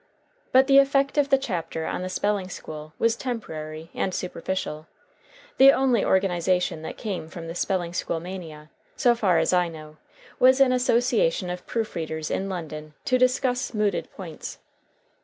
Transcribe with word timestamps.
But 0.51 0.65
the 0.65 0.79
effect 0.79 1.15
of 1.19 1.29
the 1.29 1.37
chapter 1.37 1.85
on 1.85 2.01
the 2.01 2.09
spelling 2.09 2.49
school 2.49 2.91
was 2.97 3.15
temporary 3.15 3.91
and 3.93 4.15
superficial; 4.15 4.87
the 5.59 5.71
only 5.71 6.03
organization 6.03 6.81
that 6.81 6.97
came 6.97 7.29
from 7.29 7.45
the 7.47 7.53
spelling 7.53 7.93
school 7.93 8.19
mania, 8.19 8.71
so 8.95 9.13
far 9.13 9.37
as 9.37 9.53
I 9.53 9.67
know, 9.67 9.97
was 10.39 10.59
an 10.59 10.71
association 10.71 11.51
of 11.51 11.67
proof 11.67 11.93
readers 11.93 12.31
in 12.31 12.49
London 12.49 12.95
to 13.05 13.19
discuss 13.19 13.75
mooted 13.75 14.11
points. 14.13 14.57